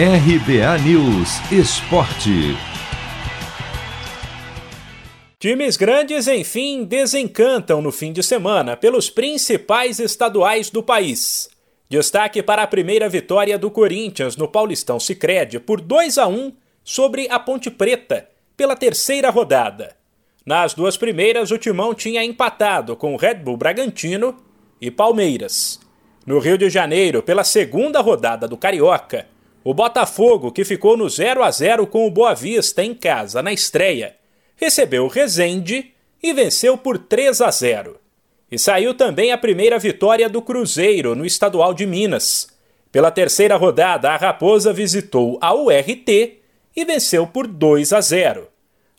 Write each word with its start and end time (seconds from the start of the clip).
RBA 0.00 0.78
News 0.84 1.40
Esporte. 1.50 2.56
Times 5.40 5.76
grandes, 5.76 6.28
enfim, 6.28 6.84
desencantam 6.84 7.82
no 7.82 7.90
fim 7.90 8.12
de 8.12 8.22
semana 8.22 8.76
pelos 8.76 9.10
principais 9.10 9.98
estaduais 9.98 10.70
do 10.70 10.84
país. 10.84 11.50
Destaque 11.88 12.44
para 12.44 12.62
a 12.62 12.66
primeira 12.68 13.08
vitória 13.08 13.58
do 13.58 13.72
Corinthians 13.72 14.36
no 14.36 14.46
Paulistão 14.46 15.00
Sicredi 15.00 15.58
por 15.58 15.80
2 15.80 16.16
a 16.16 16.28
1 16.28 16.52
sobre 16.84 17.26
a 17.28 17.40
Ponte 17.40 17.68
Preta 17.68 18.28
pela 18.56 18.76
terceira 18.76 19.30
rodada. 19.30 19.96
Nas 20.46 20.74
duas 20.74 20.96
primeiras, 20.96 21.50
o 21.50 21.58
Timão 21.58 21.92
tinha 21.92 22.22
empatado 22.22 22.94
com 22.94 23.14
o 23.14 23.16
Red 23.16 23.40
Bull 23.40 23.56
Bragantino 23.56 24.36
e 24.80 24.92
Palmeiras. 24.92 25.80
No 26.24 26.38
Rio 26.38 26.56
de 26.56 26.70
Janeiro, 26.70 27.20
pela 27.20 27.42
segunda 27.42 28.00
rodada 28.00 28.46
do 28.46 28.56
Carioca, 28.56 29.26
o 29.64 29.74
Botafogo, 29.74 30.52
que 30.52 30.64
ficou 30.64 30.96
no 30.96 31.08
0 31.08 31.42
a 31.42 31.50
0 31.50 31.86
com 31.86 32.06
o 32.06 32.10
Boa 32.10 32.34
Vista 32.34 32.82
em 32.82 32.94
casa 32.94 33.42
na 33.42 33.52
estreia, 33.52 34.16
recebeu 34.56 35.04
o 35.04 35.08
Resende 35.08 35.92
e 36.22 36.32
venceu 36.32 36.78
por 36.78 36.96
3 36.98 37.40
a 37.40 37.50
0. 37.50 37.98
E 38.50 38.58
saiu 38.58 38.94
também 38.94 39.32
a 39.32 39.38
primeira 39.38 39.78
vitória 39.78 40.28
do 40.28 40.40
Cruzeiro 40.40 41.14
no 41.14 41.26
Estadual 41.26 41.74
de 41.74 41.86
Minas. 41.86 42.48
Pela 42.90 43.10
terceira 43.10 43.56
rodada, 43.56 44.10
a 44.10 44.16
Raposa 44.16 44.72
visitou 44.72 45.38
a 45.40 45.52
URT 45.52 46.38
e 46.74 46.84
venceu 46.84 47.26
por 47.26 47.46
2 47.46 47.92
a 47.92 48.00
0. 48.00 48.48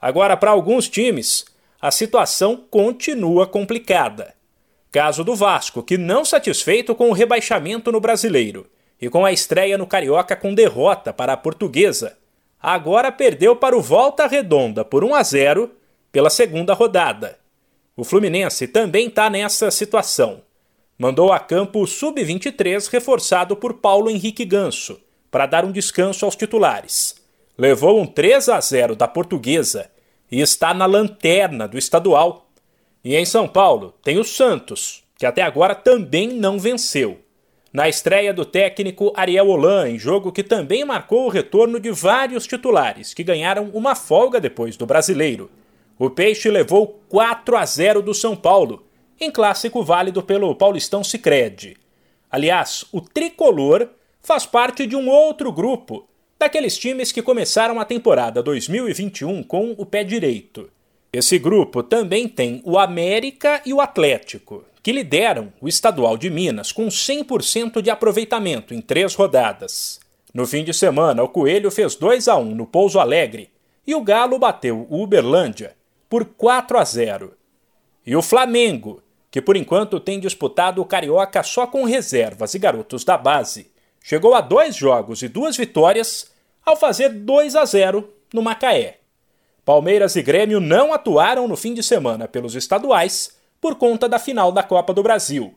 Agora, 0.00 0.36
para 0.36 0.50
alguns 0.50 0.88
times, 0.88 1.44
a 1.80 1.90
situação 1.90 2.64
continua 2.70 3.46
complicada. 3.46 4.34
Caso 4.90 5.22
do 5.22 5.36
Vasco, 5.36 5.82
que 5.82 5.98
não 5.98 6.24
satisfeito 6.24 6.94
com 6.94 7.10
o 7.10 7.12
rebaixamento 7.12 7.92
no 7.92 8.00
Brasileiro 8.00 8.66
e 9.00 9.08
com 9.08 9.24
a 9.24 9.32
estreia 9.32 9.76
no 9.76 9.86
Carioca 9.86 10.34
com 10.34 10.54
derrota 10.54 11.12
para 11.12 11.34
a 11.34 11.36
Portuguesa, 11.36 12.16
agora 12.60 13.12
perdeu 13.12 13.54
para 13.54 13.76
o 13.76 13.82
Volta 13.82 14.26
Redonda 14.26 14.84
por 14.84 15.04
1 15.04 15.14
a 15.14 15.22
0 15.22 15.70
pela 16.10 16.30
segunda 16.30 16.72
rodada. 16.72 17.38
O 17.96 18.04
Fluminense 18.04 18.66
também 18.66 19.08
está 19.08 19.28
nessa 19.28 19.70
situação. 19.70 20.42
Mandou 20.98 21.32
a 21.32 21.38
campo 21.38 21.80
o 21.80 21.86
Sub-23 21.86 22.88
reforçado 22.90 23.54
por 23.54 23.74
Paulo 23.74 24.10
Henrique 24.10 24.44
Ganso, 24.44 24.98
para 25.30 25.46
dar 25.46 25.64
um 25.64 25.72
descanso 25.72 26.24
aos 26.24 26.36
titulares. 26.36 27.16
Levou 27.58 28.00
um 28.00 28.06
3 28.06 28.48
a 28.48 28.60
0 28.60 28.96
da 28.96 29.06
Portuguesa 29.06 29.90
e 30.30 30.40
está 30.40 30.72
na 30.72 30.86
lanterna 30.86 31.68
do 31.68 31.76
estadual. 31.76 32.48
E 33.04 33.14
em 33.14 33.24
São 33.26 33.46
Paulo 33.46 33.94
tem 34.02 34.18
o 34.18 34.24
Santos, 34.24 35.04
que 35.18 35.26
até 35.26 35.42
agora 35.42 35.74
também 35.74 36.28
não 36.28 36.58
venceu 36.58 37.25
na 37.76 37.90
estreia 37.90 38.32
do 38.32 38.46
técnico 38.46 39.12
Ariel 39.14 39.48
Holan, 39.50 39.90
em 39.90 39.98
jogo 39.98 40.32
que 40.32 40.42
também 40.42 40.82
marcou 40.82 41.26
o 41.26 41.28
retorno 41.28 41.78
de 41.78 41.90
vários 41.90 42.46
titulares, 42.46 43.12
que 43.12 43.22
ganharam 43.22 43.68
uma 43.74 43.94
folga 43.94 44.40
depois 44.40 44.78
do 44.78 44.86
brasileiro. 44.86 45.50
O 45.98 46.08
Peixe 46.08 46.48
levou 46.48 46.98
4 47.10 47.54
a 47.54 47.66
0 47.66 48.00
do 48.00 48.14
São 48.14 48.34
Paulo, 48.34 48.86
em 49.20 49.30
clássico 49.30 49.84
válido 49.84 50.22
pelo 50.22 50.54
Paulistão 50.54 51.04
Sicredi. 51.04 51.76
Aliás, 52.30 52.86
o 52.90 53.02
tricolor 53.02 53.90
faz 54.22 54.46
parte 54.46 54.86
de 54.86 54.96
um 54.96 55.10
outro 55.10 55.52
grupo, 55.52 56.08
daqueles 56.38 56.78
times 56.78 57.12
que 57.12 57.20
começaram 57.20 57.78
a 57.78 57.84
temporada 57.84 58.42
2021 58.42 59.42
com 59.42 59.74
o 59.76 59.84
pé 59.84 60.02
direito. 60.02 60.70
Esse 61.12 61.38
grupo 61.38 61.82
também 61.82 62.26
tem 62.26 62.62
o 62.64 62.78
América 62.78 63.60
e 63.66 63.74
o 63.74 63.82
Atlético, 63.82 64.64
que 64.86 64.92
lideram 64.92 65.52
o 65.60 65.66
estadual 65.66 66.16
de 66.16 66.30
Minas 66.30 66.70
com 66.70 66.86
100% 66.86 67.82
de 67.82 67.90
aproveitamento 67.90 68.72
em 68.72 68.80
três 68.80 69.16
rodadas. 69.16 69.98
No 70.32 70.46
fim 70.46 70.62
de 70.62 70.72
semana, 70.72 71.24
o 71.24 71.28
Coelho 71.28 71.72
fez 71.72 71.96
2 71.96 72.28
a 72.28 72.36
1 72.36 72.54
no 72.54 72.68
Pouso 72.68 73.00
Alegre 73.00 73.50
e 73.84 73.96
o 73.96 74.00
Galo 74.00 74.38
bateu 74.38 74.86
o 74.88 75.02
Uberlândia 75.02 75.74
por 76.08 76.24
4 76.24 76.78
a 76.78 76.84
0. 76.84 77.36
E 78.06 78.14
o 78.14 78.22
Flamengo, 78.22 79.02
que 79.28 79.42
por 79.42 79.56
enquanto 79.56 79.98
tem 79.98 80.20
disputado 80.20 80.80
o 80.80 80.84
Carioca 80.84 81.42
só 81.42 81.66
com 81.66 81.82
reservas 81.82 82.54
e 82.54 82.58
garotos 82.60 83.02
da 83.02 83.18
base, 83.18 83.72
chegou 84.00 84.36
a 84.36 84.40
dois 84.40 84.76
jogos 84.76 85.20
e 85.20 85.26
duas 85.26 85.56
vitórias 85.56 86.30
ao 86.64 86.76
fazer 86.76 87.08
2 87.08 87.56
a 87.56 87.64
0 87.64 88.08
no 88.32 88.40
Macaé. 88.40 88.98
Palmeiras 89.64 90.14
e 90.14 90.22
Grêmio 90.22 90.60
não 90.60 90.92
atuaram 90.92 91.48
no 91.48 91.56
fim 91.56 91.74
de 91.74 91.82
semana 91.82 92.28
pelos 92.28 92.54
estaduais 92.54 93.35
por 93.66 93.74
conta 93.74 94.08
da 94.08 94.16
final 94.16 94.52
da 94.52 94.62
Copa 94.62 94.94
do 94.94 95.02
Brasil. 95.02 95.52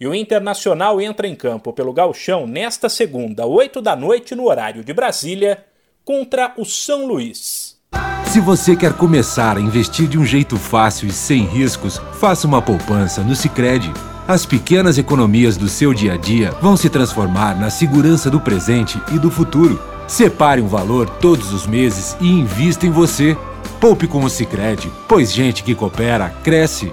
E 0.00 0.04
o 0.04 0.12
Internacional 0.12 1.00
entra 1.00 1.28
em 1.28 1.34
campo 1.36 1.72
pelo 1.72 1.92
Gauchão 1.92 2.44
nesta 2.44 2.88
segunda, 2.88 3.46
8 3.46 3.80
da 3.80 3.94
noite, 3.94 4.34
no 4.34 4.48
horário 4.48 4.82
de 4.82 4.92
Brasília, 4.92 5.64
contra 6.04 6.52
o 6.58 6.64
São 6.64 7.06
Luís. 7.06 7.76
Se 8.24 8.40
você 8.40 8.74
quer 8.74 8.94
começar 8.94 9.56
a 9.56 9.60
investir 9.60 10.08
de 10.08 10.18
um 10.18 10.26
jeito 10.26 10.56
fácil 10.56 11.06
e 11.06 11.12
sem 11.12 11.44
riscos, 11.44 12.02
faça 12.14 12.48
uma 12.48 12.60
poupança 12.60 13.22
no 13.22 13.36
Sicredi. 13.36 13.92
As 14.26 14.44
pequenas 14.44 14.98
economias 14.98 15.56
do 15.56 15.68
seu 15.68 15.94
dia 15.94 16.14
a 16.14 16.16
dia 16.16 16.50
vão 16.60 16.76
se 16.76 16.90
transformar 16.90 17.56
na 17.56 17.70
segurança 17.70 18.28
do 18.28 18.40
presente 18.40 19.00
e 19.14 19.20
do 19.20 19.30
futuro. 19.30 19.80
Separe 20.08 20.60
um 20.60 20.66
valor 20.66 21.08
todos 21.08 21.52
os 21.52 21.64
meses 21.64 22.16
e 22.20 22.26
invista 22.26 22.88
em 22.88 22.90
você. 22.90 23.36
Poupe 23.80 24.08
com 24.08 24.24
o 24.24 24.28
Sicredi, 24.28 24.90
pois 25.06 25.32
gente 25.32 25.62
que 25.62 25.76
coopera 25.76 26.28
cresce 26.42 26.92